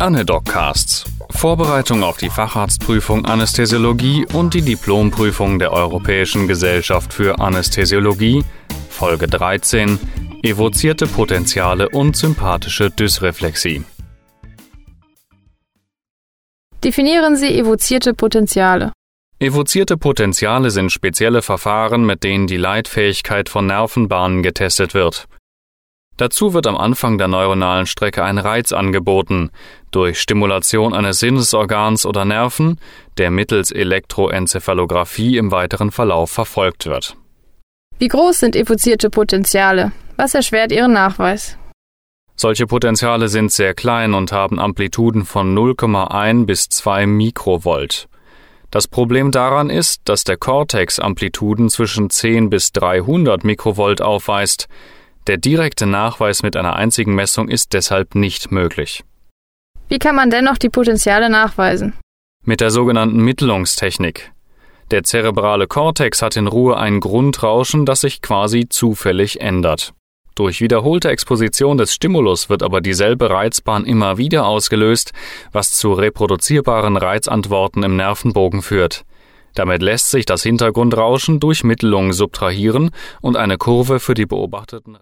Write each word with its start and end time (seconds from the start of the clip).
Anedoccasts. 0.00 1.04
Vorbereitung 1.28 2.02
auf 2.02 2.16
die 2.16 2.30
Facharztprüfung 2.30 3.26
Anästhesiologie 3.26 4.26
und 4.32 4.54
die 4.54 4.62
Diplomprüfung 4.62 5.58
der 5.58 5.72
Europäischen 5.72 6.48
Gesellschaft 6.48 7.12
für 7.12 7.38
Anästhesiologie, 7.38 8.42
Folge 8.88 9.26
13, 9.26 9.98
evozierte 10.42 11.06
Potenziale 11.06 11.90
und 11.90 12.16
sympathische 12.16 12.90
Dysreflexie. 12.90 13.84
Definieren 16.82 17.36
Sie 17.36 17.58
evozierte 17.58 18.14
Potenziale. 18.14 18.92
Evozierte 19.38 19.98
Potenziale 19.98 20.70
sind 20.70 20.92
spezielle 20.92 21.42
Verfahren, 21.42 22.06
mit 22.06 22.24
denen 22.24 22.46
die 22.46 22.56
Leitfähigkeit 22.56 23.50
von 23.50 23.66
Nervenbahnen 23.66 24.42
getestet 24.42 24.94
wird. 24.94 25.28
Dazu 26.20 26.52
wird 26.52 26.66
am 26.66 26.76
Anfang 26.76 27.16
der 27.16 27.28
neuronalen 27.28 27.86
Strecke 27.86 28.22
ein 28.22 28.36
Reiz 28.36 28.72
angeboten, 28.72 29.50
durch 29.90 30.20
Stimulation 30.20 30.92
eines 30.92 31.18
Sinnesorgans 31.18 32.04
oder 32.04 32.26
Nerven, 32.26 32.78
der 33.16 33.30
mittels 33.30 33.70
Elektroenzephalographie 33.70 35.38
im 35.38 35.50
weiteren 35.50 35.90
Verlauf 35.90 36.30
verfolgt 36.30 36.84
wird. 36.84 37.16
Wie 37.98 38.08
groß 38.08 38.36
sind 38.36 38.54
evozierte 38.54 39.08
Potenziale? 39.08 39.92
Was 40.18 40.34
erschwert 40.34 40.72
ihren 40.72 40.92
Nachweis? 40.92 41.56
Solche 42.36 42.66
Potenziale 42.66 43.28
sind 43.28 43.50
sehr 43.50 43.72
klein 43.72 44.12
und 44.12 44.30
haben 44.30 44.60
Amplituden 44.60 45.24
von 45.24 45.56
0,1 45.56 46.44
bis 46.44 46.68
2 46.68 47.06
Mikrovolt. 47.06 48.08
Das 48.70 48.88
Problem 48.88 49.30
daran 49.30 49.70
ist, 49.70 50.02
dass 50.04 50.24
der 50.24 50.36
Cortex 50.36 50.98
Amplituden 50.98 51.70
zwischen 51.70 52.10
10 52.10 52.50
bis 52.50 52.72
300 52.72 53.42
Mikrovolt 53.42 54.02
aufweist, 54.02 54.68
der 55.26 55.36
direkte 55.36 55.86
Nachweis 55.86 56.42
mit 56.42 56.56
einer 56.56 56.76
einzigen 56.76 57.14
Messung 57.14 57.48
ist 57.48 57.72
deshalb 57.72 58.14
nicht 58.14 58.50
möglich. 58.50 59.04
Wie 59.88 59.98
kann 59.98 60.14
man 60.14 60.30
dennoch 60.30 60.58
die 60.58 60.68
Potenziale 60.68 61.28
nachweisen? 61.30 61.94
Mit 62.44 62.60
der 62.60 62.70
sogenannten 62.70 63.22
Mittelungstechnik. 63.22 64.32
Der 64.90 65.04
zerebrale 65.04 65.66
Kortex 65.66 66.22
hat 66.22 66.36
in 66.36 66.46
Ruhe 66.46 66.76
ein 66.76 67.00
Grundrauschen, 67.00 67.86
das 67.86 68.00
sich 68.00 68.22
quasi 68.22 68.68
zufällig 68.68 69.40
ändert. 69.40 69.92
Durch 70.34 70.60
wiederholte 70.60 71.10
Exposition 71.10 71.76
des 71.76 71.92
Stimulus 71.92 72.48
wird 72.48 72.62
aber 72.62 72.80
dieselbe 72.80 73.30
Reizbahn 73.30 73.84
immer 73.84 74.16
wieder 74.16 74.46
ausgelöst, 74.46 75.12
was 75.52 75.72
zu 75.72 75.92
reproduzierbaren 75.92 76.96
Reizantworten 76.96 77.82
im 77.82 77.96
Nervenbogen 77.96 78.62
führt. 78.62 79.04
Damit 79.54 79.82
lässt 79.82 80.10
sich 80.10 80.24
das 80.24 80.42
Hintergrundrauschen 80.42 81.40
durch 81.40 81.64
Mittelung 81.64 82.12
subtrahieren 82.12 82.90
und 83.20 83.36
eine 83.36 83.58
Kurve 83.58 84.00
für 84.00 84.14
die 84.14 84.26
beobachteten 84.26 84.94